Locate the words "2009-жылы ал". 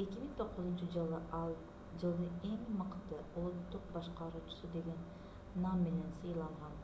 0.00-1.54